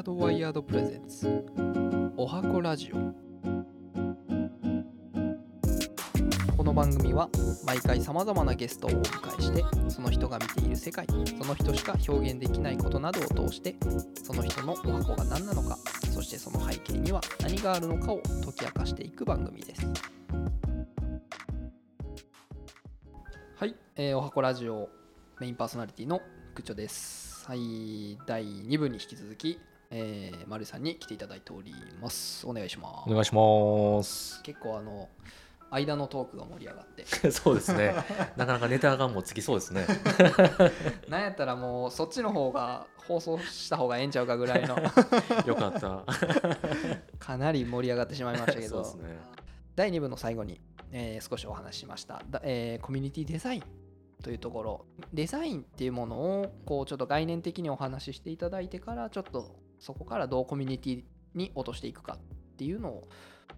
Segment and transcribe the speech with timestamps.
[0.00, 1.44] ヤードワイヤードプレゼンツ。
[2.16, 2.96] おはこラジオ。
[6.56, 7.28] この番組は
[7.66, 13.76] 毎回さまざまなゲストをお迎えしてその人が見ている世界その人しか表現できないことなどを通して
[14.22, 15.76] その人のおはこが何なのか
[16.14, 19.86] そしてその背景には何があるのかを解き明かしていく番組です。
[23.54, 24.88] はい、えーおはこラジオ
[25.38, 26.22] メインパーソナリティの
[26.54, 27.46] グッチョです。
[27.46, 29.58] はい第2部に引き続き、
[29.90, 34.40] えー、丸井さんに来ていただいておりますお願いしますお願いします。
[34.42, 35.08] 結構あの
[35.72, 37.94] 間のトークが盛り上がって そうですね。
[38.36, 39.86] なかなかネタがもうつきそうですね。
[41.08, 44.76] なんやったらもうそっちの方が放送した方がええんちゃうかぐらいの
[45.46, 46.04] よかった。
[47.18, 49.18] かなり盛り上がってしまいましたけど、そうですね。
[49.76, 50.60] 第2部の最後に、
[50.90, 53.62] えー少しお話ししました、だえーコミュニティデザイン
[54.22, 61.02] というところデザインっていうものをこうちょっと概念的にお話ししていただいてからちょっとそこからどうコミュニティ
[61.34, 63.08] に落としていくかっていうのを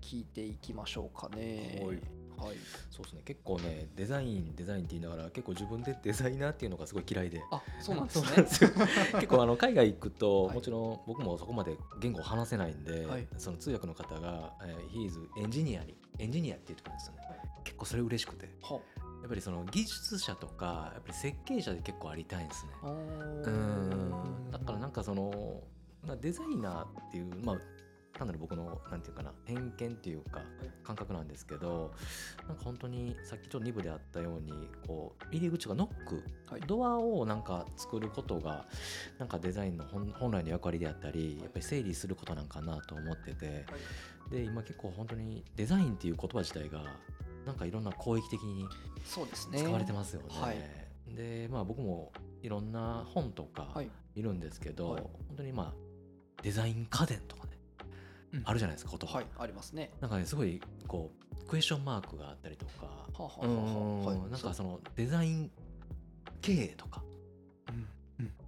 [0.00, 1.82] 聞いていきましょうかね。
[1.84, 1.98] はい
[2.42, 2.56] はい、
[2.90, 3.22] そうですね。
[3.24, 7.40] 結構ね、デザインデザインって言いながら結構自分でデザイナーっていうのがすごい嫌いで。
[7.52, 8.70] あそうなんですね。
[9.14, 17.22] 結構あの海外行くと、はいもちろん僕もそこまで言語を話せないんで、はいその通訳の方が「えー He is エンジニアにエンジニア」って言ってくるんですよね。
[17.64, 22.72] 結構それ嬉しくてはやっぱりその技術者とかやっぱり設計者で結構ありたいんですね。
[22.82, 25.62] うんだからなんかその
[26.06, 27.56] まあデザイナーっていうまあ
[28.12, 30.42] 単なる僕のなんていうかな偏見っていうか
[30.84, 31.92] 感覚なんですけど
[32.46, 34.52] なんか本当にさっきちょっと2部であったように
[34.86, 36.60] こう入り口がノック、はい。
[36.66, 38.66] ドアをなんか作ることが
[39.18, 43.64] なんかデザインの本本来の役割であったりやっぱり整理することなんかなと思ってて
[44.30, 46.84] で今結構本当にデザインっていう言葉自体が
[47.46, 48.66] なんかいろんな広域的に
[49.04, 49.58] そうですね。
[49.58, 50.28] 使われてますよね。
[50.30, 50.58] はい。
[51.14, 53.90] でまあ僕もいろんな本とかはい。
[54.14, 55.02] いるんですけど、はい。
[55.28, 55.91] 本当にまあ
[56.42, 57.50] デザイン家電とかね、
[58.34, 58.42] うん。
[58.44, 59.90] あるじゃないですか言葉、はいありますね。
[60.00, 61.10] なんかねすごいこ
[61.40, 62.86] うクエスチョンマークがあったりとか、
[64.30, 65.50] なんかそのデザイン
[66.40, 67.02] 経営とか、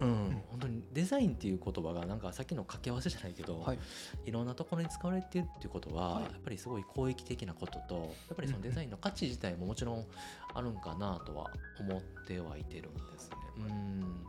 [0.00, 0.06] うん。
[0.06, 0.42] うん。
[0.50, 3.78] 本当にデザインっていう言葉がなんかさっきの掛け合わせじゃないけど、はい。
[4.26, 6.22] い、ろんなところに使われてるっていうことは、はい。
[6.24, 7.94] やっぱりすごい広域的なことと
[8.28, 10.06] やっぱりそのデザインの価値自体ももちろん
[10.54, 13.36] あるんかなとは思ってはいてるんですね。
[13.58, 14.24] うん。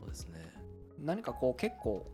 [0.00, 0.52] そうですね。
[0.98, 2.06] 何かこう結構、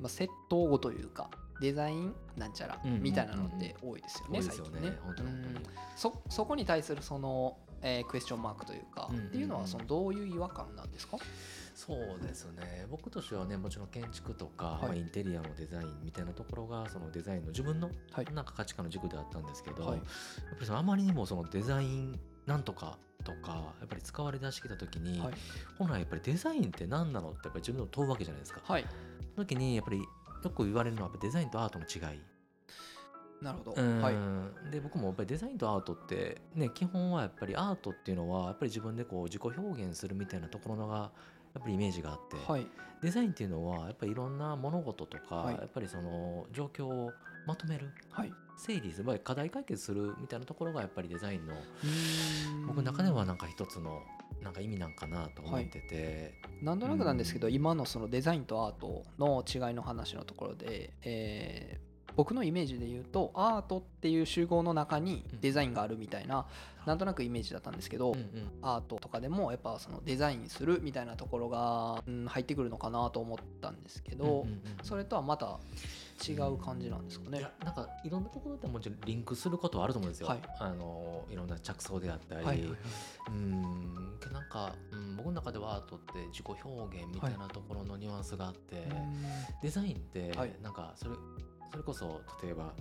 [0.00, 1.30] まあ、窃盗語というか
[1.60, 5.60] デザインなんちゃらうんうんうんみたいなのって多いですよね、多いですよね最近ね。
[5.94, 9.28] そそこに対するその、えークエスチョンマークというか、うんうんうん。
[9.28, 11.18] っていうのはそのどういう違和感なんですか？
[11.74, 12.86] そうですね。
[12.90, 14.82] 僕としてはねもちろん建築とか、はい。
[14.84, 18.26] まあ、インテリアのデザインみたいなところがそのデザインの自分のはい。
[18.32, 19.96] なんか価値観の軸であったんですけど、はい。
[19.96, 25.34] やっぱりそのあまりにもそのデザインなんとかとかやっぱり使われ出してきた時に、はい。
[25.78, 28.60] 本来やっぱりデザインって何なのってやっぱり自分でも問うわけじゃないですか。
[28.64, 28.82] はい。
[28.82, 32.20] その時にやっぱりよく言われるのはやっぱデザインとアートの違い。
[33.40, 34.02] なるほど、うん。
[34.02, 34.14] はい。
[34.72, 40.96] で僕もやっぱりデザインとアートってね基本はやっぱりアートっていうのはやっぱり自分でこう自己表現するみたいなところのが
[41.54, 42.66] やっぱりイメージがあって、はい。
[43.00, 45.54] デザインっていうのはやっぱりいろんな物事とか、はい。
[45.54, 47.12] やっぱりその状況を
[47.46, 47.90] まとめる？
[48.10, 48.32] はい。
[48.56, 51.54] 整理するまあ課題解決するみたいなところがやっぱりデザインの
[52.66, 54.02] 僕の中ではなんか一つの
[54.42, 66.44] なんか意味なんかなと思ってて、なんとなくなんですけど、今のそのデザインとアートの違いの話のところで、えー僕のイメージで言うとアートっていう集合の中にデザインがあるみたいな、
[66.84, 68.50] なんとなくイメージだったんですけど、うんうん。
[68.62, 74.62] アートとかでもやっぱそのデザインするみたいなところが、うん、入ってくるのかなと思ったんですけど、うんうんうん。
[74.82, 75.60] それとはまた
[76.28, 77.38] 違う感じなんですかね。
[77.38, 77.50] いや。
[77.64, 80.40] なんかいろんなところでもちろんリンクすることはあると思うんですよ、はい。
[80.58, 82.78] あのいろんな着想であったり、はいはいはい
[83.28, 83.94] うん。
[84.32, 88.86] なんか、うん、僕の中ではアートって自己表現みたいなところのニュアンスがあって、
[89.62, 90.54] デザインってはい。
[90.62, 91.14] なんかそれ,、
[91.70, 92.74] それこそ例えば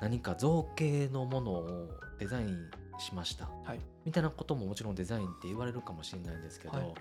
[0.00, 3.48] 何か造形のものをデザインしました。
[3.64, 3.80] はい。
[4.04, 6.86] みたいなことももちろんデザインって言われるかもしれないんですけど、はい。
[6.86, 6.94] よ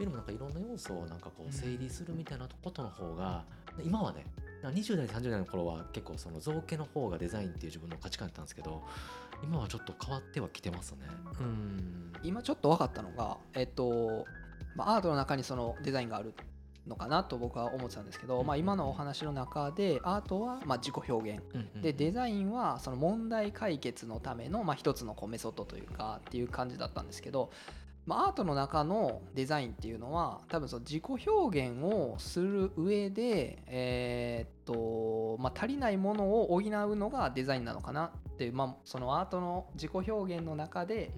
[0.00, 1.48] りもなんかいろんな要素をなんかこうん。
[1.48, 3.44] う整理するみたいなことの方が、
[3.82, 4.26] 今はね
[4.62, 8.82] 20代30代の頃は結構その造形の方がデザインっていう自分の価値観だったんですけど
[9.42, 11.00] 今はちょっと変わってはきてますね。
[11.40, 12.12] うん。
[12.22, 14.24] 今ちょっと分かったのが、えっと
[14.74, 16.32] まあ、アートの中にそのデザインがある
[16.86, 18.46] のかなと僕は思ってたんですけど、うん。
[18.46, 21.42] まあ、今のお話の中でアートはまあ自己表現。
[21.82, 27.50] でデザインはその問題解決のためのまあ一つのこうメソッドというかっていう感じだったんですけど、
[28.06, 41.10] まあ、アートの中のデザインっていうのは多分その自己表現をする上で、えーっとまあ、足りないものを補うのがデザインなのかなっていう、まあ、そのアートの自己表現の中で、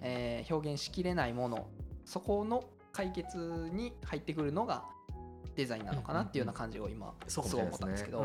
[0.00, 1.66] えー表現しきれないもの
[2.04, 3.36] そこの解決
[3.72, 4.84] に入ってくるのが
[5.54, 8.24] デザインなのかなっていうような感じを今すそうかごい思ったんですけど、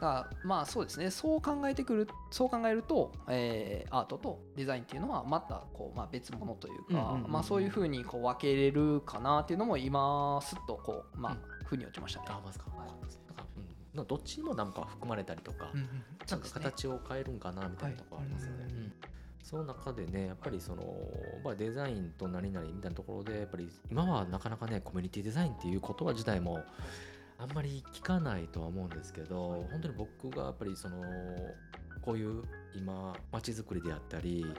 [0.00, 1.10] だまあそうですね。
[1.10, 12.26] そう考えてくるそう考えると、えーアートとデザインっていうのはまたこう、まあ、別物というか、まあ、そういうふうにこう分けれるかなっていうのも今すっとこうまあ腑に落ちましたね。
[12.30, 12.94] あまずか、なんか。
[13.96, 14.06] うん。
[14.06, 15.70] どっちにもなんか含まれたりとか、
[16.30, 18.92] なんか形を変えるんかなみたいなところありますよね。
[19.44, 20.82] その中でねやっぱりその、
[21.44, 26.64] まあ、デザインと何々みたいなところでやっぱり今はなかなかねコミュニティデザインっていう言葉自体も
[27.38, 31.02] あんまり聞かないとは思うんですけど本当に僕がやっぱりその
[32.00, 32.42] こういう
[32.74, 34.58] 今街づくりであったりやっぱ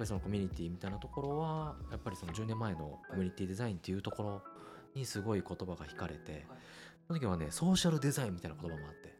[0.00, 4.42] りそのコミュニティみたいなところはやっぱりその10年前のコミュニティデザインっていうところ
[4.94, 6.46] にすごい言葉が惹かれて
[7.06, 9.13] その時はねソーシャルデザインみたいな言葉もあってうん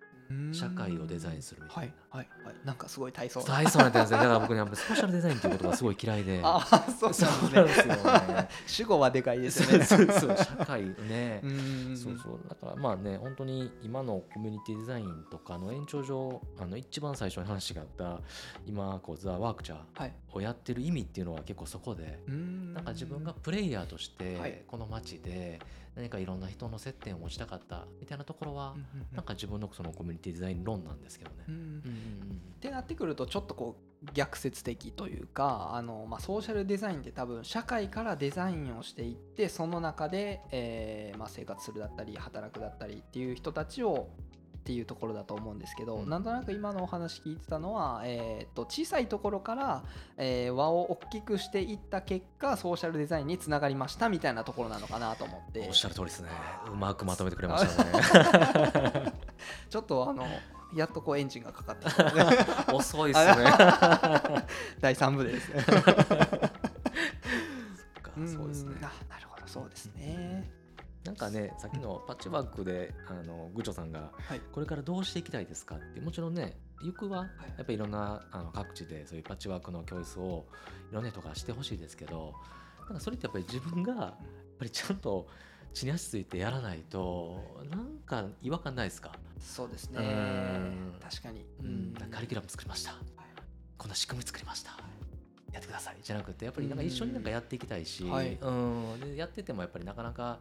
[0.53, 2.19] 社会をデザインするみたはいいな。
[2.19, 4.19] はいはいなんかすごい体操大層なってますね。
[4.19, 6.41] だから僕ね、やっぱソーシャルデザインっていう言葉すごい嫌いで。
[6.45, 8.49] ああそうなんですね。
[8.67, 11.47] 主語はでかいですねそうそう、社会ねう。
[11.93, 18.21] んそうそうだからまあね本当に今のコミュニティデザインとかの延長上あの一番最初に話があった
[18.67, 24.53] 今こうザ・ワークチャーはいをやってる意味っていうのは結構そこでななんか自分がプレイヤーとしはい。
[24.53, 25.61] てこの街で
[25.95, 28.75] 何かいろんな人の接点を持ちたかったみたいなところは
[29.13, 31.45] なんか自分のそのコミュニティデザイン論なんですけどね。
[31.47, 44.09] ってなってくるとちょっとこう逆説的というかあの、まあ、ソーシャルデザインって多分社会からデザインをしていってその中で、えーまあ、生活するだったり働くだったりっていう人たちを
[44.65, 49.85] っていうところだと思うんですけど、うんなんとなく今のお話聞いてたのは、えー、と小さいところから、
[50.17, 56.31] えー輪を大きくしていった結果ソーシャルデザインにつながりましたみたいなところなのかなと思っておっしゃる通りですね。
[56.73, 57.93] うまくまとめてくれましたね。
[59.69, 60.25] ちょっとあの
[60.75, 61.89] やっとこうエンジンがかかって
[62.73, 63.35] 遅いですね。
[64.81, 65.61] 第3部でですね。
[65.63, 65.93] そっか
[68.19, 68.79] んそうですね。
[68.81, 70.64] あなるほどそうですね。
[71.05, 74.41] なんかね、さっきのパッチワークで、あのグチョさんが、はい。
[74.53, 77.25] これからどうしていきたいですかって、もちろんね、行くは、
[77.59, 80.47] やっぱりいろんなあの各地でそういうパッチワークの教室を
[80.91, 82.35] いろんな人がしてほしいですけど、
[82.87, 84.15] なんかそれってやっぱり自分が、やっ
[84.59, 85.29] ぱりちゃんと
[85.75, 87.39] 地に足ついてやらないと、
[87.71, 89.99] なんか違和感ないですか、そうですね。
[90.01, 90.95] うん。
[91.03, 91.45] 確かに。
[91.63, 92.95] うん、カリキュラム作りました。
[93.77, 94.71] こんな仕組み作りました。
[95.53, 95.99] やってください。
[96.03, 98.39] じゃなくてやっぱりなんか一緒になんかやっていきたいし、はい。
[98.41, 100.39] うん、でやっててもやっぱりなかなか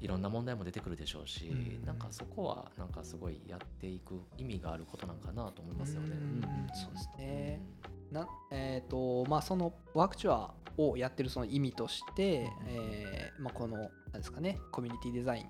[0.00, 1.84] いろんな問題も出てくるでしょうし、うん。
[1.84, 6.10] なんかそこはなんかすごいやっていく意味があることなんかなと思いますよね。
[6.10, 6.42] うん。
[6.74, 7.62] そうですね。
[8.10, 15.46] なえっ、とまあそのワークチュアをやってるその意味として、えーまあこのなんですかねコミュニティデザイン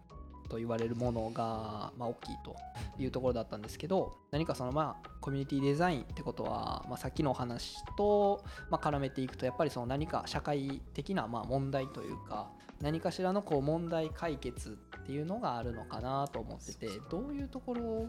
[0.48, 2.56] と言われるものがまあ大きいと
[2.98, 18.06] いうところだったんですけど何かそのまあコミュニティデザインってことは、まあ、さっきのお話と、まあ、絡めていくとやっぱりその何か社会的なまあ問題というか何かしらのこう問題解決っていうのがあるのかなと思っててどういうところ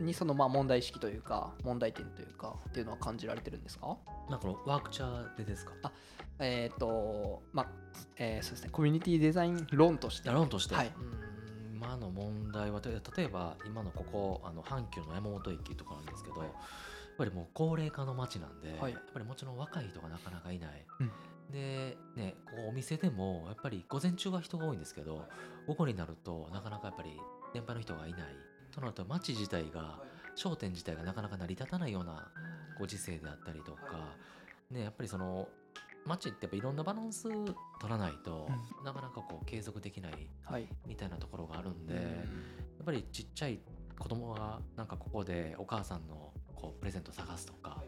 [0.00, 3.96] にそのまあ問題意識というか問題点というかっていうのは感じられてるんですか？
[4.30, 5.72] なんかワークチャーでですか？
[6.38, 7.66] えっ、とまあ、
[8.16, 8.68] えーそうですね。
[8.70, 10.30] コミュニティデザイン論として。
[10.30, 10.86] 論として、はい。
[10.86, 11.26] うん
[11.76, 16.56] 今の問題は例えば今のここあの阪急の山本駅とかなんですけど、はいやっ
[17.18, 18.92] ぱりもう高齢化の街なんで、はい。
[18.92, 21.10] やっぱりもちろん若い人がなかなかいない、うん
[21.50, 25.26] でねここお店でもやっぱり午前中は人が多いんですけど
[25.66, 27.10] 午後になるとなかなかやっぱり
[27.54, 28.20] 年配の人がいない。
[28.72, 30.00] となると街自体が
[30.34, 32.30] 商店自体がなかなか成り立たないような
[32.78, 34.16] ご時世であったりとか、
[34.70, 35.48] ね、やっぱりその
[36.04, 37.56] 街ってやっぱいろんなバランス取
[37.88, 38.48] らないと、
[38.84, 40.68] なかなかこう継続できないはい。
[40.86, 42.00] みたいなところがあるんで、うん。
[42.00, 42.06] や
[42.82, 43.58] っぱりちっちゃい
[43.98, 47.82] 子供がなんかここでお母さんのこうプレゼント探すとか、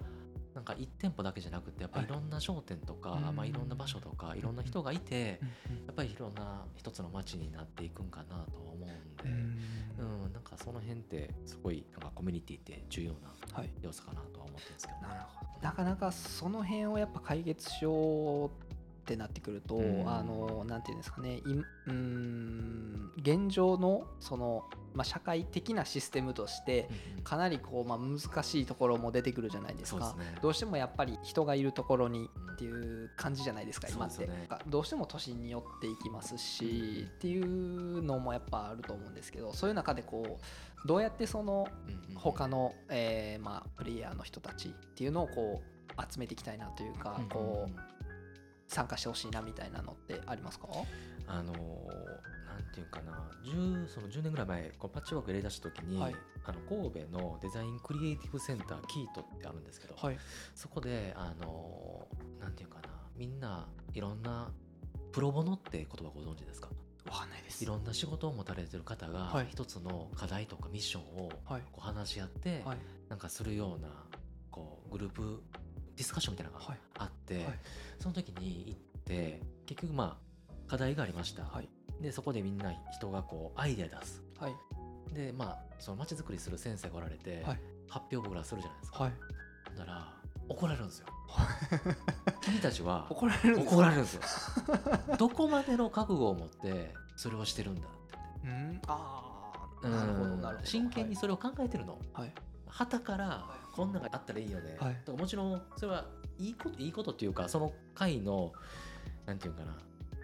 [0.55, 2.09] なんか1店舗だけじゃなくてやっぱりい。
[2.09, 5.41] ろんな商店とか、はいまあ、いろんな場所とかいろんな人がいて、
[5.71, 5.87] うん。
[5.87, 10.25] やっぱりいろんな一つの街になっていくんかなと思うんで、うん。
[10.25, 13.19] うんなんかその辺ってすごいなんかコミュニティって重要な
[13.53, 13.71] はい。
[13.83, 15.09] 要素かなとは思ってるんですけどね。
[15.09, 15.63] なるほど。
[15.63, 18.51] なかなかその辺をやっぱ解決しよう
[19.09, 20.09] ってなってくると、うん。
[20.09, 27.25] あのなんていうんですかねいうーん現状のその、まあ、社会的なシステムとしてうんうん。
[27.25, 30.15] かなりこう、まあ、難しいところも出てくるじゃないですか。
[30.19, 30.39] ね。
[30.43, 34.27] どうしてもやっぱり人がいるところにっていう感じじゃないですか、今って。
[34.27, 34.49] ね。
[34.67, 40.39] どうしても都心に寄っていきますし、っていうのもやっぱあると思うんですけどそういう中でこ
[40.85, 47.98] うどうやってそのうんうん他の、えーまあ、プレイヤーの人たちっていうのをこう集めていきたいなというか、こう
[48.69, 50.69] 参加してほしいなみたいなのってありますか？
[51.27, 53.31] あのーなんていうかな。
[53.45, 56.15] 10, その10年ぐらい前こうパッチワーク入れ出した時に、はい。
[56.45, 60.19] あの神戸のデザインクリエイティブセンターキートってあるんですけど、はい。
[60.55, 62.89] そこであのーなんていうかな。
[63.17, 64.51] みんないろんな
[65.13, 66.69] プロボノって言葉ご存知ですか？
[67.09, 67.63] わかんないです。
[67.63, 69.47] いろんな仕事を持たれてる方がはい。
[69.51, 71.63] 一つの課題とかミッションをはい。
[71.73, 72.79] こう話し合ってはい。
[73.09, 73.89] なんかするような
[74.51, 75.43] こうグループ
[75.99, 76.79] ディスカッションみたいなのがはい。
[76.99, 77.45] あって、はい。
[77.99, 80.17] その時に行って結局ま
[80.49, 81.69] あ課題がありました、はい。
[82.01, 84.23] でそこでみんな人がこうアイデア出す。
[84.39, 84.55] はい。
[85.13, 87.61] でまあその街づくりする先生がおられて、はい。
[87.89, 89.13] 発表僕らするじゃないですか、はい。
[89.77, 90.13] だから
[90.49, 91.07] 怒られるんですよ。
[92.43, 93.77] 君たちは怒られるんですか？
[93.77, 94.23] 怒られるんですよ。
[95.19, 98.81] どこまでの覚悟を持ってそれをしてるんだってうん。
[98.87, 99.53] あ
[99.83, 99.91] あうん。
[99.91, 100.67] なるほどなるほど。
[100.69, 101.99] 真剣にそれを考えてるの。
[102.13, 102.33] はい
[102.69, 104.97] 旗からこんなのがあったらいいよね、はい。
[105.05, 106.07] とかもちろんそれは
[106.39, 108.53] いいこといいことっていうかその会の
[109.27, 109.77] なんていうかな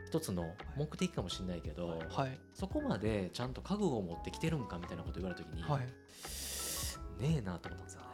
[0.06, 2.38] 一つの目的かもしれないけど、はい。
[2.52, 5.80] そこまでちゃんと覚悟を持ってきてるんかみたいなこと言われた時に、はい。
[7.20, 8.06] ねえなと思ったんですよね。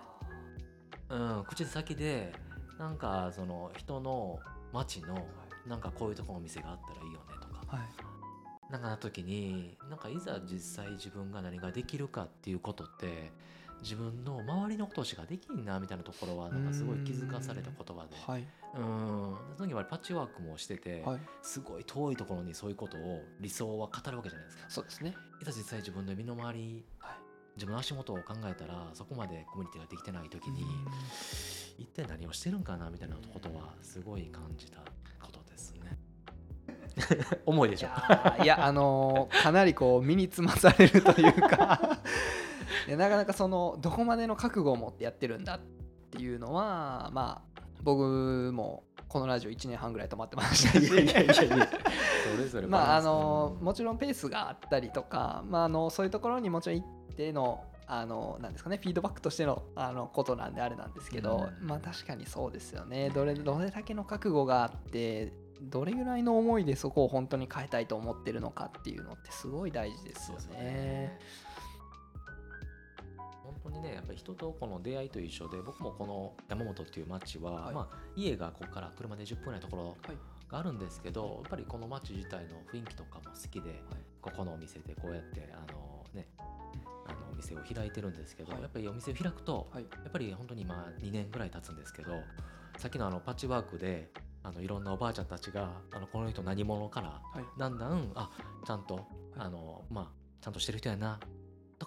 [1.11, 2.33] うん、口先で
[2.79, 4.39] なんかその人の
[4.73, 5.27] 街の
[5.67, 7.77] なんかこういうところの店があったらいいよねとか。
[7.77, 8.73] はい。
[8.73, 13.33] なんかな時になんかいざ実際自分が何ができるかっていうことって
[13.83, 18.17] 自分の周りのことしかできんなみたいなところはなんかすごい気づかされた言葉で。
[18.27, 18.47] はい。
[18.75, 19.37] うん。
[19.57, 21.21] その時はパッチワークもしてて、はい。
[21.43, 24.65] すごい遠いところにそういうことを理想は語るわけじゃないですか。
[24.69, 25.15] そうですね。
[25.41, 27.15] いざ実際自分の身の回りはい。
[27.57, 30.69] 自分の足元を考えたらそこまでコミュニティができてない時にうん。
[31.79, 34.79] 一体何をしてるんかなみたいなことはすごい感じた
[35.21, 35.99] ことですね。
[37.47, 37.89] 重いでいしょ。
[38.43, 41.99] いやあのーかなりこう身につまされるというか
[42.91, 45.61] いやなかなかそのどこまでの覚悟を持ってやってるんだっ
[46.11, 50.89] ていうのはまあ僕もこのラジオ1年半ぐらい止まってましたし。
[50.89, 50.95] そ
[52.37, 56.85] れぞれまああのうんもちろんペースがあったりとか、まあ、あのそういうところにもちろん一
[57.17, 61.69] 定のあのなんですかねフィードバックとしてのあのことなんであれなんですけど、うん。
[61.69, 63.11] まあ確かにそうですよね。
[63.11, 71.19] どれどれだけの覚悟があってどれぐらいの思いでそこを本当に変えたいと思ってるのかっていうのってすごい大事ですよそうですね
[73.81, 80.17] にねやっぱり人とこの出会いと一緒で僕もこの山本っていう町は、はいまあ、家がここから車で10分ぐらいのところはい
[80.51, 83.81] があるんですけど、やっぱりこの町自体の雰囲気とかも好きで、
[84.21, 86.27] ここのお店でこうやってあのね
[87.07, 92.11] あのお店を開いてるんですけど、はいやっぱりお店を開くと、はいやっぱり本当に今2年ぐらい経つんですけど
[92.79, 94.11] さっきのあのパッチワークで
[94.43, 98.31] あのいろんなおばあちゃんたちがあのこの人何者からはいだんだんあ
[98.67, 99.07] ちゃんと、
[99.37, 100.07] あのまあ
[100.41, 101.29] ちゃんとしてる人やなだ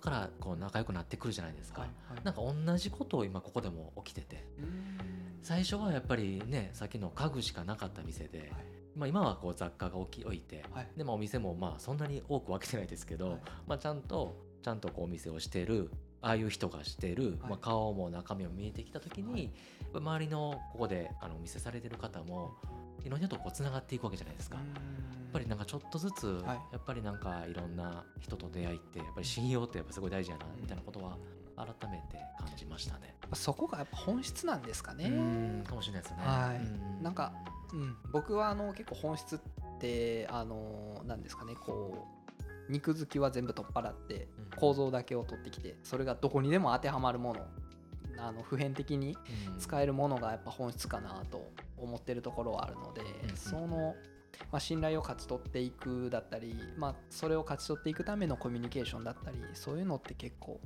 [0.03, 2.23] からこう仲良くなってくるじゃないですか、はいはい。
[2.25, 4.45] なんか同じことを今ここでも起きてて。
[5.41, 8.51] 最初はやっぱりねさっきの家具しかなかった店で、
[8.95, 10.87] まあ、今はこう雑貨が置き置いて、はい。
[10.97, 13.39] でもお店もまあそんなに多く分けてないですけど、はい。
[13.67, 15.91] まあ、ちゃんとちゃんとこうお店をしてる
[16.21, 17.49] ああいう人がしてる、はい。
[17.51, 19.51] まあ、顔も中身も見えてきた時に、はい。
[19.95, 22.55] 周りのここであのお店されてる方も
[23.03, 24.57] いろんな人とこうつながっていくわけじゃないですか。
[24.57, 24.65] やっ
[25.33, 31.17] ぱりなんかちょっとずつ、はいやっぱりなんかいろんな人と出会いってやっぱり信用ってやっぱすごい大事やなみたいなことは
[31.55, 33.15] 改めて感じましたね。
[33.33, 35.05] そこがやっぱ本質なんですかね。
[35.05, 36.17] うんかもしれないですね。
[36.23, 37.33] はいうんなんか
[37.73, 39.39] うん、僕はあの結構本質っ
[39.79, 42.07] てあのなんですかねこ
[42.69, 47.47] う肉付きは全部取っ払ってうん構造だけを取ってきてそれがどこにでも当てはまるもの
[48.19, 49.17] あの普遍的に
[49.49, 51.51] うん使えるものがやっぱ本質かなと
[51.83, 53.95] 思ってるところはあるので、うんその、
[54.51, 60.59] まあ、信頼を勝ち取っていくだったり、まあ、それを勝ち取っていくためのコミュニケーションだったりそういうのって結構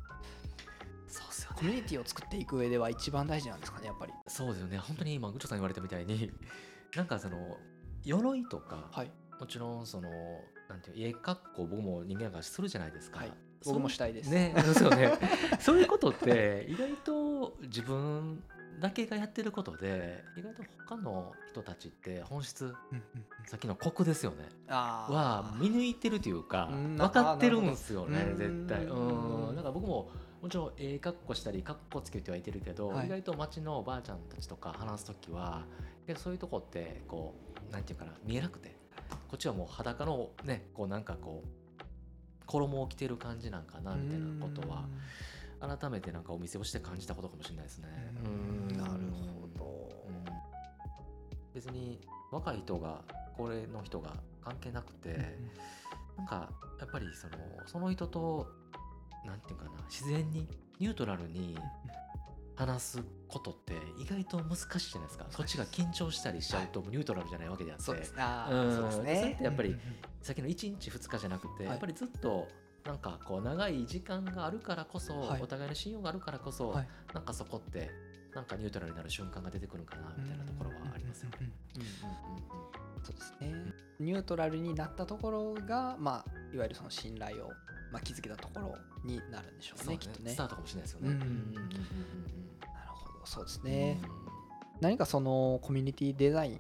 [1.08, 1.56] そうっすよね。
[1.60, 4.14] コミュニティを作っていく上では一番大事なんですかねやっぱり。
[4.28, 4.78] そうですよね。
[4.78, 6.32] 本当に今グッチョさん言われたみたいに
[6.96, 7.58] なんかその
[8.04, 9.12] 鎧とか、はい。
[9.40, 10.10] もちろんその
[10.68, 13.32] なんていう家格好僕も人間がするじゃないですか、はい。
[13.62, 14.30] そう僕もしたいです。
[14.30, 15.14] ねですよね。
[15.60, 18.44] そういうことって意外と自分
[18.80, 23.04] だけがやってることで意外と他の人たちって本質うんうんうん。
[23.46, 24.50] さっきのコクですよね。
[24.68, 28.86] は見抜いてるというかうん分かってるんですよね絶対。
[28.86, 29.50] うん。
[29.50, 29.56] うん。
[29.56, 30.10] だから僕も
[30.42, 33.08] もちろんええ格好したり格好つけてはいてるけど、はい。
[33.08, 35.66] 意外と街のおばあちゃんたちとか話す時は
[36.06, 37.36] けどそういうとこってこ
[37.70, 38.76] うなんていうかな見えなくて
[39.10, 41.48] こっちはもう裸のねこうなんかこう
[42.46, 44.86] 衣を着てる感じなんかなみたいなことは
[45.60, 47.88] 改めてなんかお店をして感じたことかもしれないですね。
[48.26, 48.67] うん
[51.58, 52.00] 別に
[52.32, 53.02] 若い人が
[53.36, 55.38] 高齢の人が関係なくて、
[56.16, 58.48] なんかやっぱりそのその人と
[59.26, 60.48] なんていうかな自然に
[60.80, 61.58] ニュートラルに
[62.56, 65.26] 話すことって意外と難しいじゃないですか。
[65.36, 68.14] こっちが緊張したりしちゃうとニュートラルじゃないわけであって、そうです。
[69.02, 69.34] ね。
[69.34, 69.82] ってやっぱりうんうん
[70.22, 71.72] さっきの1日2日じゃなくて、はい。
[71.72, 72.48] やっぱりずっと
[72.86, 75.42] なんかこう長い時間があるからこそ、はい。
[75.42, 76.88] お互いの信用があるからこそ、はい。
[77.16, 77.90] なんかそこって
[78.38, 81.50] なんかニュートラルになる瞬間が出てくるかなみたいなところはありますよね。
[83.04, 83.52] そうですね。
[84.00, 87.50] ニュートラルになったところが、まあ、いわゆるその信頼を、
[87.92, 89.94] まあ、築けたところになるんでしょうそうね。
[89.94, 90.30] ねきっとね。
[90.30, 91.14] スタートかもしれないですよね。
[91.16, 91.30] なる
[92.90, 93.26] ほど。
[93.26, 94.00] そうですうんね、
[94.82, 96.60] 何かそのコミュニティデザイン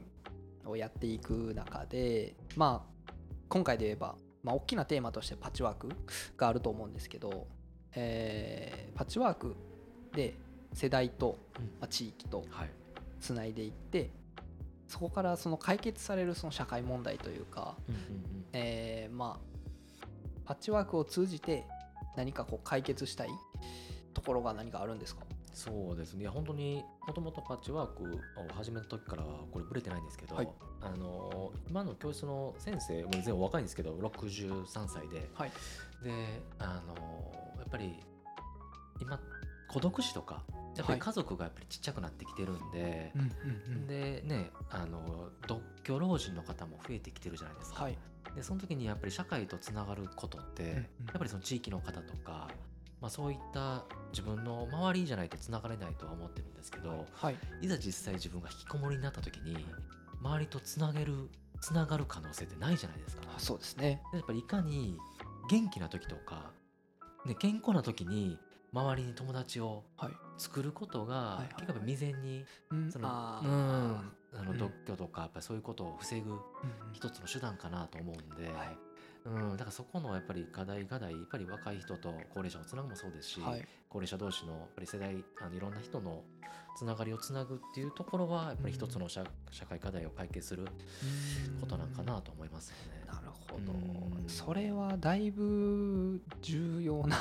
[0.67, 3.13] をやっていく中でまあ
[3.49, 5.89] 今回で言えば、まあ、大きなテーマとしてパッチワーク
[6.37, 7.45] があると思うんですけど、
[7.93, 9.55] えーパッチワーク
[10.15, 10.33] で
[10.77, 11.65] 世代と、うん。
[11.65, 12.69] まあ、地域とはい。
[13.19, 14.11] つないでいって
[14.87, 17.75] そこからその解決されるその社会問題というか、
[18.53, 19.57] えーまあ
[20.45, 21.65] パッチワークを通じて
[22.15, 23.29] 何かこう解決したい
[24.13, 25.23] ところが何かあるんですか？
[25.51, 26.21] そうですね。
[26.21, 30.49] いや本当にもともとパッチワークを始めた時からはこれブレてないんですけど、はい。
[30.81, 35.27] あの今の教室の先生も全然若いんですけど63歳で。
[35.33, 35.51] はい。
[36.03, 36.95] であの
[37.57, 37.99] やっぱり
[39.01, 39.19] 今
[39.67, 40.43] 孤独死とか
[40.77, 47.97] やっぱり家族がやっぱりちっちゃくなってきてるんで、うんうんでねあの独居老人の方も増えてきてるじゃないですか、はい。
[48.35, 50.75] でその時にやっぱり社会とつながることって、うんうん。
[50.75, 52.49] やっぱりその地域の方とか、
[53.01, 57.35] まあ、そういった自分の周りじゃないとつながれないとは思ってるんですけど、はい。
[57.61, 59.65] いざ実際自分が引きこもりになった時に
[60.21, 61.29] 周りとつなげる
[61.61, 63.23] つながる可能性ってないじゃないですか。
[63.35, 64.01] あそうですね。
[64.11, 64.97] でやっぱりいかに
[65.49, 66.51] 元気な時とか、
[67.25, 68.37] ね、健康な時に
[68.73, 70.11] 周りに友達をはい。
[70.37, 72.91] 作ることが、結構未然にうん。
[72.91, 73.49] そのうん。
[74.39, 74.57] あのうん。
[74.57, 76.37] 独居とかやっぱりそういうことを防ぐ
[76.93, 78.77] 一つの手段かなと思うんで、はい。
[79.25, 83.67] うん、だからそこのやっぱり課題課題やっぱり若い人と高齢者をつなぐもそうですし、はい。
[83.89, 86.23] 高齢者同士のやっぱり世代あのいろんな人の
[86.77, 90.67] つながりをつなぐっていうところはやっぱり一つの社,、社会課題を解決する
[91.59, 93.03] ことなんかなと思いますよね。
[93.07, 97.15] なるほどうんそれはだいぶ重要な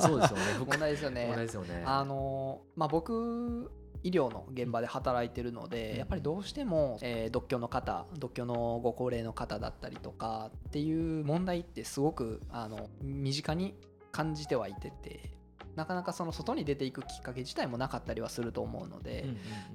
[0.00, 0.44] そうですよね。
[0.66, 1.82] 問題ですよね問題ですよね。
[1.84, 3.70] あのまあ僕
[4.02, 13.74] 医療の現場で働いてるので、うんやっぱりどうしても、えー独居の方独居のご高齢の方だったりとかっていう問題ってすごくあの身近に
[14.10, 15.41] 感じてはいてて
[15.76, 19.26] なかなかその外に出ていくきっかけ自体もなかったりはすると思うので、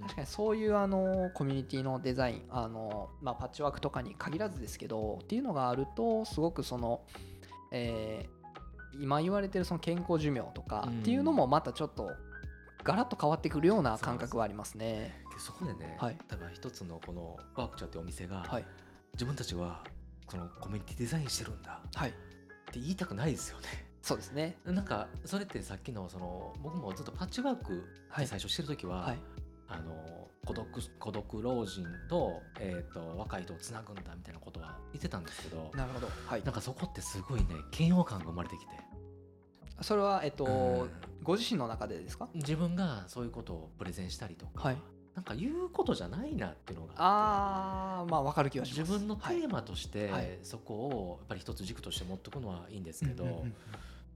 [0.02, 7.02] 確かにそういうあのコミュニティのデザインあの、まあ、パッチワークとかに限らずですけどっていうのがあるとすごくその、
[7.71, 8.38] えー
[9.00, 11.00] 今言われてるその健康寿命とかうん。
[11.00, 12.12] っていうのもまたちょっと
[12.84, 15.21] ガラッと変わってくるような感覚はありますね。
[15.34, 16.17] でそこでね、はい。
[16.28, 18.65] 多分一つのこのワークチャーってお店が、はい、
[19.13, 19.84] 自分たちは
[20.26, 22.13] このコミュニティデザインしてるんだはい、っ
[22.71, 23.87] て言いたくないですよね。
[24.08, 24.56] そうですね。
[24.63, 27.84] なんかそれってさっきのその僕もずっとパッチワーク
[28.26, 29.17] 最初してる時は、はい、
[29.67, 30.65] あの孤独
[30.98, 36.08] 孤独老人と,、えー、と若い人をつなぐんだみたいなことは言ってたんですけどなるほど。
[36.26, 36.43] はい。
[36.46, 38.72] なんかそこってすごいね嫌悪感が生まれてきて、
[39.82, 40.89] それは、えっとうん。
[41.22, 42.30] ご自身の中でですか？
[42.34, 44.78] 自分がそういうことをプレゼンしたりとか、はい。
[45.15, 48.80] なんか言うことじゃないなっていうのがああーまあ分かる気がします。
[48.80, 50.39] 自分のテはいーマとして、はい。
[50.43, 53.54] そこをやっぱり一つ軸として持っておくのはいいんですけど、うんうんうん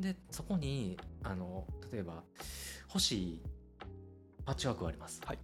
[0.02, 2.24] でそこにあの例えば
[2.88, 3.42] 欲しい
[4.46, 5.40] パッチワークがあります、はい。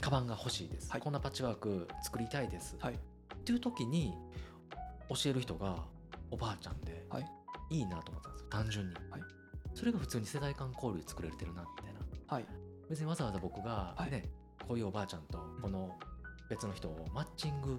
[0.00, 1.00] カバンが欲しいです、はい。
[1.00, 2.94] こんなパッチワーク作りたいです、はい。
[2.94, 2.98] っ
[3.44, 4.12] ていう時に
[5.08, 5.84] 教える人が
[6.30, 7.26] おばあちゃんで、はい。
[7.70, 8.46] いいなと思ったんですよ。
[8.50, 9.20] 単純に、はい。
[9.74, 12.00] それが普通に世代間交流作れてるなみたいな。
[12.26, 12.46] はい。
[12.90, 14.10] 別にわざわざ僕がはい。
[14.10, 14.24] ね、
[14.66, 15.96] こういうおばあちゃんとこの
[16.50, 17.78] 別の人をマッチング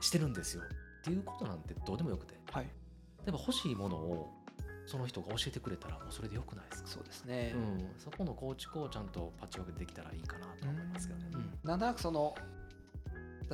[0.00, 0.62] してるんですよ。
[0.62, 2.34] っていうことなんてどうでもよくて。
[2.52, 2.64] はい。
[2.64, 2.70] 例
[3.28, 4.37] えば欲しいものを
[4.88, 7.54] その人が教えてくれたらもうそれでよくないですか、そうですね。
[7.54, 11.26] うん、そこの構築をちゃんとパッチワークでできたらいいかなと思いますけどね。
[11.34, 12.34] うんなんとなくその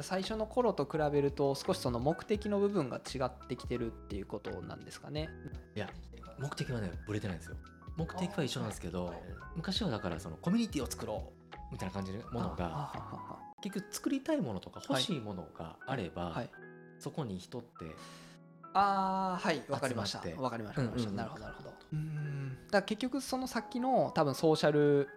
[0.01, 5.29] 最初の頃と比べると少しその目的の部分が違ってきてるっていうことなんですかね。
[5.75, 5.88] いや
[6.38, 7.57] 目的はねぶれてないんですよ。
[7.97, 9.16] 目的は一緒なんですけど、はい
[9.57, 12.92] 昔はだからそのコミュニティを作ろうみたいな感じのものが
[13.61, 16.51] 結局作りたいものとか欲しいものがあれば、ははい。
[16.99, 17.94] そこに人って
[18.75, 20.43] ああはいわかりました集まって。
[20.43, 20.83] わかりました。
[20.83, 21.17] わかりました、うんうんうん。
[21.17, 21.75] なるほどなるほど。
[21.93, 22.59] うん。
[22.71, 25.09] だ結局そのさっきの多分ソーシャル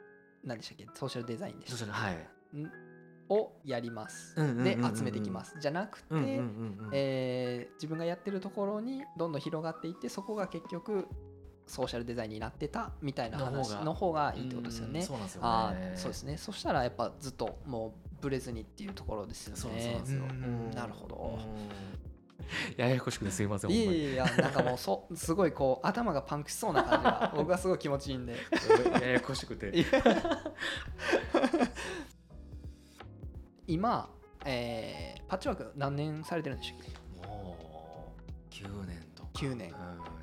[0.43, 0.87] 何でしたっけ？
[0.93, 2.17] ソーシャルデザインでそしたはい、
[3.29, 5.59] をやります、で集めてきます。
[5.59, 6.05] じゃなくて、
[6.93, 11.07] えー自分がやってるところにどんどん広がっていってそこが結局
[11.65, 15.01] ソーシャルデザインになってたみたいな話の方がいいってことですよね。
[15.01, 15.05] うん。
[15.05, 15.93] そうなんですよね。
[15.95, 16.37] そうですね。
[16.37, 17.91] そしたらやっぱずっともう
[18.21, 19.93] ブレずにっていうところですよね。
[19.93, 20.23] なんですよ。
[20.23, 21.39] うんうんなるほど。
[22.77, 23.71] ややこしくてすいません。
[23.71, 28.35] いやいやいやなんかもうそ すごいこう頭がパンクしそうな感じが 僕はすごい気持ちいいんで。
[29.01, 29.73] ややこしくて。
[33.67, 34.09] 今、
[34.45, 36.85] えーパッチワーク何年されてるんでしたっ
[37.19, 37.27] け？
[37.27, 38.15] も
[38.49, 39.29] う9年とか。
[39.33, 40.16] 9年うん、10年ぐらいです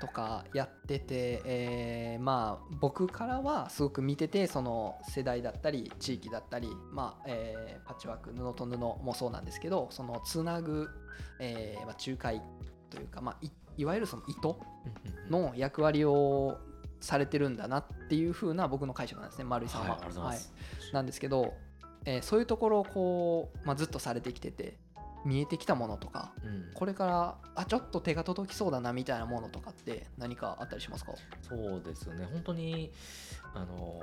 [0.00, 10.88] とかやってて、えーまあ僕からはすごく見ててその世代だったり地域だったり、まあえーパッチワーク布と布もそうなんですけどそのつなぐ、
[11.38, 12.42] えーまあ、仲介
[12.90, 14.58] というか、まあ、いいわゆるその糸
[15.30, 16.58] の役割を
[17.00, 19.96] されてるんだなっていう風な僕の解釈なんですね丸井さんは。
[19.96, 20.52] はい、います。
[20.92, 21.54] なんですけど、
[22.04, 24.78] えーそういうところをこう、まあ、ずっとされてきてて
[25.26, 26.70] 見えてきたものとかうん。
[26.72, 31.12] これからあちょっと手が届きそうだなみたいなものとかって何かあったりしますか？
[31.42, 32.26] そうですよね。
[32.32, 32.92] 本当に
[33.54, 34.00] あの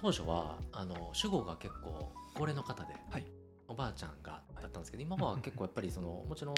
[0.00, 3.26] 当初はあの主語が結構高齢の方で、はい。
[3.68, 6.54] おばあちゃんがだったんですけど今は結構やっぱりそのもちろん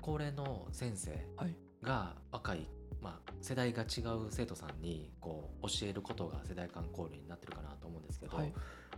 [0.00, 1.54] 高齢の先生はい。
[1.82, 2.66] が若い、
[3.00, 8.52] まあ、世代が違う生徒さんにこう教えることが世代間交流になってるかなと思うんですけど、はい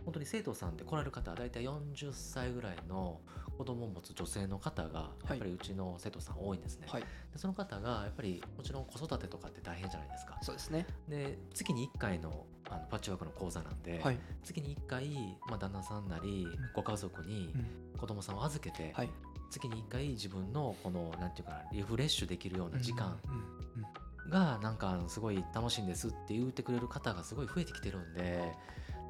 [0.05, 3.21] 本当に生徒さんで来られる方は大体40歳ぐらいの
[3.57, 6.87] 子供を持つ女性の方がやっぱりうちの生徒さん多いんですね。
[6.89, 7.01] はい。
[7.01, 10.37] でその方がやっぱりもちろん子育てとかって大変じゃないですか。
[10.41, 10.85] そうですね。
[11.07, 17.83] で月に1回のあのパッチワークの講座なんで、はい、月に1回、まあ、旦那さんなりご家族にうん。
[18.03, 19.09] 子供さんを預けて、はい、
[19.49, 28.53] 月に1回自分のこのなんていうかなリフレッシュできるような時間うんうんがなんかすごい楽しいんですって言ってくれる方がすごい増えてきてるんで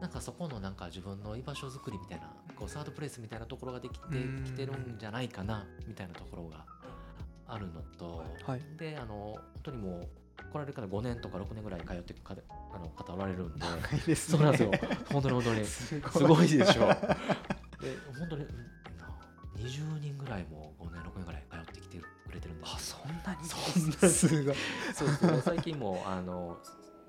[0.04, 2.26] なんかそこのなんか自分の居場所づくりみたいな
[2.58, 4.44] こうサードプレイスみたいなところができてうん。
[4.44, 6.66] きてるんじゃないかなみたいなところが
[7.48, 8.62] あるのと、はい。
[8.78, 10.08] であの本当にもう
[10.52, 12.42] 来られる方5年とか6年ぐらい通っていく方
[12.74, 14.72] あの方おられるんで長いですそうなんですよ。
[15.10, 15.66] 本当に本当に。
[15.72, 16.48] すごい。
[16.50, 16.82] でしょ。
[16.88, 16.96] で
[18.20, 18.50] 本当にうん
[18.98, 19.08] な
[19.56, 23.48] 20人ぐらいも5年6年ぐらい通ってきてくれてるんですあそんなに？
[23.48, 24.44] そんなす。
[24.44, 24.56] ごい。
[24.94, 26.58] そうそう最近もあの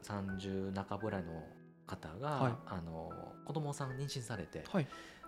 [0.05, 1.45] 30半ばぐらいの
[1.87, 2.53] 方が、はい。
[2.67, 3.11] あの
[3.45, 4.87] 子供さん妊娠されて、はい。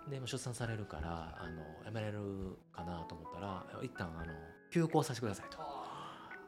[0.09, 4.31] で出産されるからあの辞めれるかなと思ったら一旦あの
[4.71, 5.57] 休校させてくださいと。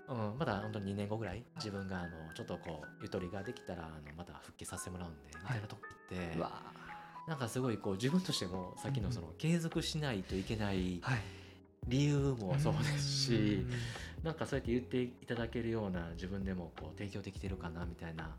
[0.09, 6.63] うん、まだ本当に2年後ぐらい自分があのちょっとこうゆとりができたらあのまた復帰させてもらうんでみたいなとこって、うわ
[7.27, 11.19] なんかすごいこう自分としてもさっきのその継続しないといけないはい。
[11.87, 14.23] 理由もそうですし、うん。
[14.23, 18.35] なんかそうやって言っていただけるような自分でもこう提供できてるかなみたいな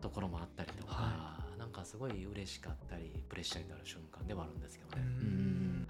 [0.00, 5.02] ところもあったりとか、はなんかすごい嬉しかったりプレッシャーになる瞬間ではあるんですけどね。
[5.02, 5.88] うん。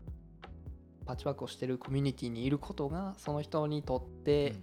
[1.06, 4.56] パッチワークをしてるコミュニティにいることがその人にとっうんてうん、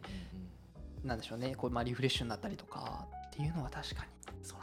[1.04, 1.08] うん。
[1.10, 4.10] なんでしょうねこうまあリフレッシュになったりとかっていうのは確かに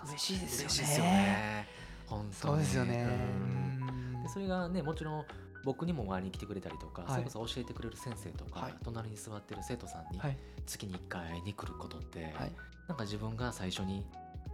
[0.08, 1.66] 嬉しいですよね。
[2.06, 2.34] 本当に。
[2.34, 3.08] そうですよね。
[3.08, 4.22] うん。
[4.22, 5.24] でそれがねもちろん
[5.64, 7.10] 僕にも周りに来てくれたりとか、はい。
[7.12, 8.74] それこそ教えてくれる先生とか、はい。
[8.84, 10.36] 隣に座ってる生徒さんにはい。
[10.66, 12.52] 月に1回会いに来ることって、はい。
[12.88, 14.04] なんか自分が最初に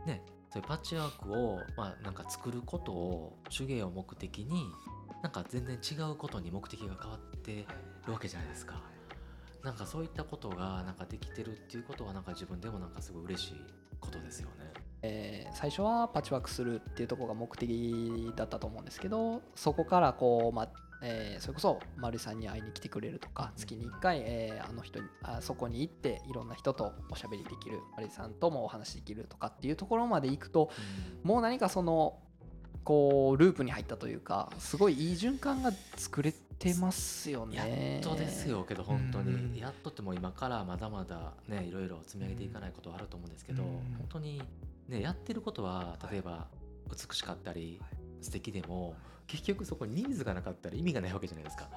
[0.09, 4.66] ねそういうパッチワークを、まあ、なんか作ることを手芸を目的に
[5.23, 7.66] なんか全然違うことに目的が変わって
[8.07, 8.81] るわけじゃないですか。
[9.62, 13.55] なんかそういったことがなんかできてるっていうことはなんか自分でもなんかすごい嬉しい
[14.01, 14.73] ことですよね。
[15.03, 20.68] えー最初はパッチワークするっていうとこが目的だったと思うんですけどそこからこう、まあ
[21.03, 30.71] えーそれこそ丸井さんに会いに来てくれるとか月に1回、えーあの人にあそこに行っていろんな人とおしゃべりできる丸井さんともお話しできるとかっていうところまで行くと
[31.23, 32.19] もう何かその
[32.85, 38.01] こうループに入ったというかすごいいい循環が作れてますよやね。
[38.01, 39.55] っとですよけど本当に、うん。
[39.55, 43.69] やっとっても今からまだまだねいろいろ積み上げていかないことはあると思うんですけど、うん。
[43.69, 44.43] 本当に
[44.89, 46.49] ねやってることは例えば
[46.91, 47.81] 美しかったり
[48.21, 48.95] 素敵でも
[49.27, 51.65] 結局そこにニーズがなかったら意味がないわけじゃないですか。
[51.65, 51.75] だか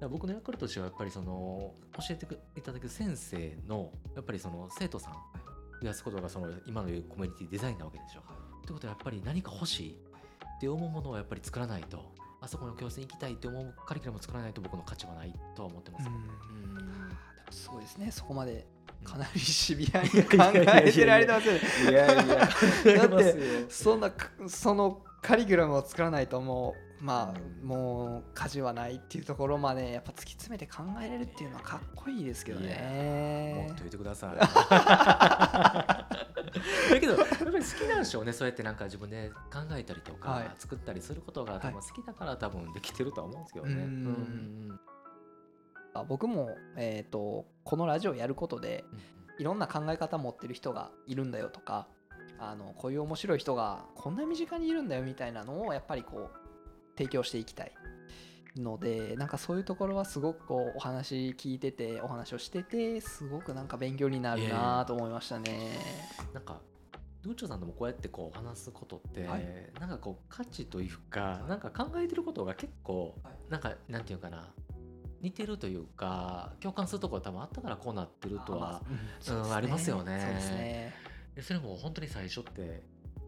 [0.00, 5.14] ら僕の役割としてはやっぱりその教えていただく先生のやっぱりその生徒さん
[5.80, 8.20] 増やすことがその今の言うコミュニティデザインなわけでしょ。
[8.20, 9.92] ってことはやっぱり何か欲しい
[10.56, 16.08] って思うものをやっぱり作らないとあそこの教室に行きたいって思うカリキュラムを作らないと僕の価値はないとは思ってます。
[16.08, 16.24] うんうん
[16.74, 18.66] でもすごいですねそこまで
[19.02, 20.16] かなりシビアに考
[20.54, 21.60] えてられてますよね。
[21.90, 24.12] いやいや、だってそんな
[24.46, 33.80] そのカリキュラムを作らないともうまあもう価値はないっていうところまでやっぱ突き詰めて考えれるっていうのはかっこいいですけどねもっと。
[33.80, 34.36] 言ってください。
[36.90, 43.74] だけど、やっぱり好きなんでしょうね、そうやってなんか自分で考えたりとか、作ったりすることが多分好きだから多分できてるとは思うんですけどね。
[43.74, 44.80] うんうん
[46.02, 48.98] 僕も、えー、とこのラジオやることでうん
[49.38, 51.88] いろんな考え方持ってる人がいるんだよとか
[52.38, 57.72] あのこういう面白い人がこんな身近にいるんだよみたいなのをやっぱりこう提供していきたい
[58.56, 65.76] のでなんかそういうところはすごくこうお話聞いててお話をしててすごくなんか勉強になるなと思いましたね。
[66.32, 66.60] なんか、
[67.22, 69.72] ドゥーチョさんともこうやってこう話すことって、はい。
[69.80, 73.34] なんかこう価値というか、なんか考えてることが結構、はい。
[73.50, 74.52] なんかなんていうかな
[75.24, 78.82] 似てるというか共感するところ多分あったからこうなってるとは
[79.54, 80.20] ありますよね。
[80.20, 80.94] そうですね。
[81.34, 82.82] でそれも本当に最初って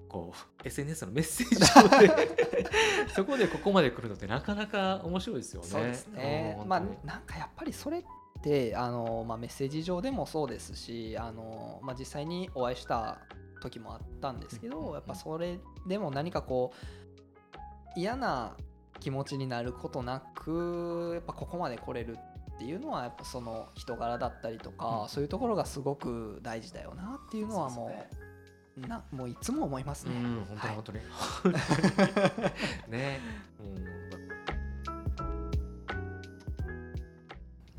[0.06, 2.36] こう SNS のメッセージ上で
[3.16, 5.68] そこでここまで来るのってなかなか面白いですよね。
[5.68, 6.58] そうですね。
[6.60, 8.02] うんまあなんかやっぱりそれっ
[8.42, 13.20] てあの、まあ、メッセージ上でもそうですしあの、まあ、実際にお会いした
[13.62, 16.74] 時もあったんですけどやっぱそれでも何かこ
[17.96, 18.54] う嫌な
[19.00, 22.18] 気持ちになることなくやっぱここまで来れる
[22.56, 25.08] っていうのはやっぱその人柄だったりとか、うん。
[25.08, 27.90] そういうところがすごく大事だよなっていうのはもう
[28.80, 30.12] なもういつも思いますね。
[30.14, 31.00] うん、本当はいに本当に。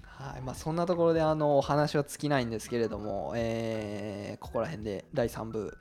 [0.03, 0.41] はい。
[0.41, 5.77] まあ、そんなところであのお話は尽きないんですけれども、えーここら辺で第3部、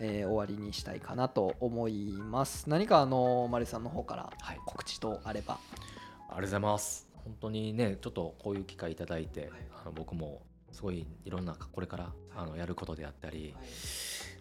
[0.00, 2.68] えー終わりにしたいかなと思います。
[2.68, 5.54] 何かあのマリさんの方からはい、告知とあれば。
[5.54, 7.08] ありがとうございます。
[7.24, 9.50] 本当にね、ちょっとこういう機会いただいて、
[9.82, 13.54] あの僕もすごいいろんなこれからあのやることであったり、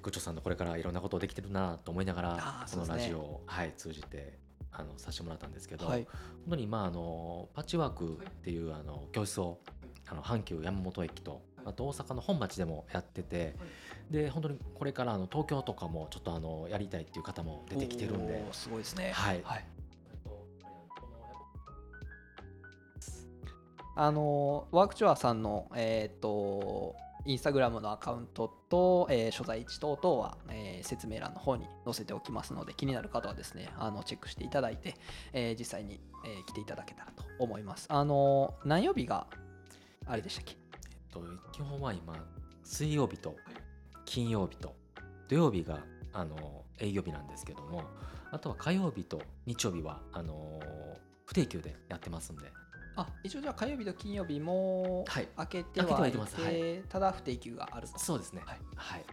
[0.01, 4.37] グッチョさんのこれからいろんなことできてるなと思いながらこのラジオを、はい、通じて
[4.71, 6.07] あのさせてもらったんですけど、はい
[6.45, 9.59] 本当にまああのパッチワークっていうあの教室を
[10.07, 13.56] あの阪急山本駅とあと大阪の本町でもやってて、
[14.10, 18.43] で本当にこれからあの東京とかもちょっとあのやりたいっていう方も出てきてるんで。
[18.51, 19.12] すごいですね。
[19.13, 19.43] はい。
[23.99, 34.93] あのワークチュアさんの、えー、とインスタグラムのアカウントと、えー所在地等々は、えー説明欄の方に載せておきますので気になる方はですねあのチェックしていただいて、
[35.34, 37.88] えー実際に、えー来ていただけたらと思います。
[37.89, 39.25] あの何曜日が
[40.06, 40.56] あれでしたっけ？
[41.19, 42.15] と基本は今
[42.63, 43.36] 水曜日と
[44.06, 44.75] 金曜日と
[45.27, 45.80] 土曜日が
[46.13, 47.84] あの営業日なんですけども
[48.32, 50.60] あとは火曜日と日曜日はあの
[51.25, 52.51] 不定休でやってますんで。
[52.99, 55.27] あ一応じゃあ火曜日と金曜日もはい。
[55.38, 56.41] 開けてはいて、はいてます。
[56.41, 56.82] はい。
[56.89, 57.99] ただ不定休があると。
[57.99, 58.41] そうですね。
[58.43, 58.60] はい。
[58.75, 59.06] はい、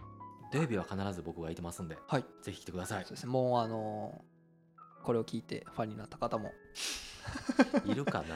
[0.51, 2.25] 土曜日は必ず僕が空いてますんで、はい。
[2.41, 3.03] ぜひ来てください。
[3.03, 3.31] そうですね。
[3.31, 4.23] もうあの
[5.03, 6.51] これを聞いてファンになった方も
[7.85, 8.35] いるかな。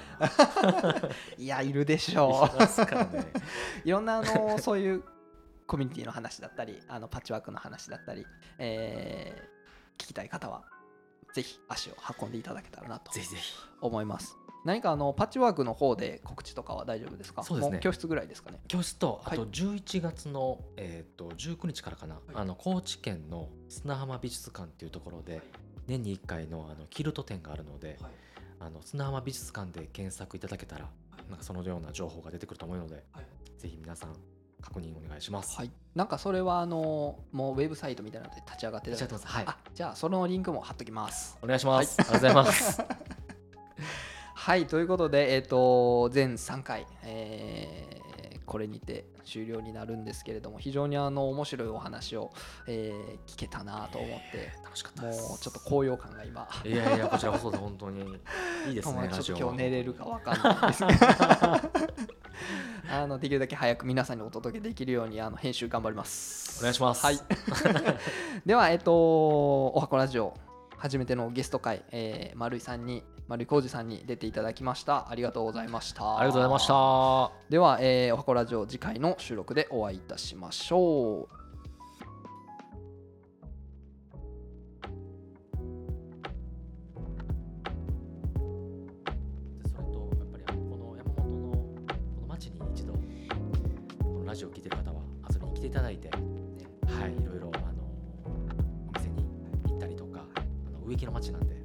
[1.37, 3.31] いやいるでしょいますかね。
[3.85, 5.03] ういろんなあのそういう
[5.67, 8.25] コミュニティの話だったりあのパッチワークの話だったり、
[8.57, 9.59] えー
[9.99, 10.63] 聞きたい方は
[11.33, 13.53] ぜひ足を運んでいただけたらなとぜひぜひ。
[13.81, 14.37] 思います。
[14.65, 17.43] 何かあのパッチワークの方で告知とかは大丈夫ですか？
[17.43, 17.75] そうですね。
[17.77, 18.61] も教室ぐらいですかね。
[18.69, 19.37] 教室とあはい。
[19.37, 25.41] と11月の、えー、と19日からかな、あの高知県の砂浜美術館っていうところで
[25.87, 28.11] 年に1回のあのキルト展があるので、はい
[28.59, 30.89] あの砂浜美術館で検索いただけたら、
[31.29, 33.25] なんかそのような情報が出てくると思うので、はい。
[33.57, 34.15] ぜひ皆さん
[34.61, 35.57] 確認お願いします。
[35.57, 35.71] はい。
[35.95, 39.37] なんかそれはあのもうウェブサイトみたいなので立ち上がってる立ち上がってます。
[39.37, 39.45] はい。
[39.47, 41.37] あじゃあそのリンクも貼っときます。
[41.41, 41.97] お願いします。
[41.99, 42.81] ありがとうございます。
[44.35, 47.68] はいということで、えー、と全3回、えー
[48.49, 52.31] これにて終了になるんですけれども非常にあの面白いお話を、
[52.67, 55.13] えー聞けたなと思って楽しかったもう。
[55.13, 58.01] ちょっと高揚感が今いやいや、こちらこそで本当に
[58.67, 59.43] いいですね、まあちょっと。
[59.43, 60.99] 今日寝れるかわかんないですけど
[62.91, 67.05] あのできるだけ早く皆さんにお届けできるようにあの編集頑張りますお願いします。
[67.05, 67.19] はい
[68.45, 70.33] ではえっ、とおはこラジオ
[70.77, 75.07] 初めてのゲスト会、えー、丸井さんに丸井浩二さんに出ていただきました。
[75.07, 76.17] ありがとうございました。
[76.17, 77.31] ありがとうございました。
[77.47, 81.35] では、えーおはこラジオ次回の収録でお会いいたしましょう。
[89.61, 92.99] でそれとやっぱりあのこの山本のこの町に一度こ
[94.09, 96.17] のラジオを聞いてる方は遊びに来ていただいて、は
[97.07, 97.83] いいろいろあの
[98.87, 99.23] お店に
[99.67, 101.58] 行ったりとかあの植木の町なんで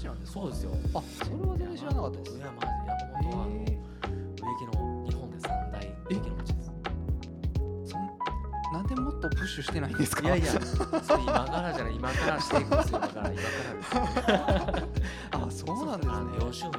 [0.00, 0.70] 植木の町なんですかそうですよ。
[0.94, 2.36] あそれは全然知らなかったです。
[2.36, 6.70] いやマジ山本はあのへ植木の日本で三大植木の町です。
[6.70, 8.00] ーそん
[8.72, 10.22] なんでもっとプッシュしてないんですか？
[10.22, 10.58] いやいやそ
[11.16, 12.98] れ今からじゃない今からしていくんですよ。
[12.98, 14.86] 今から今からです
[15.32, 16.14] あそうなんですね。
[16.16, 16.72] あの洋州園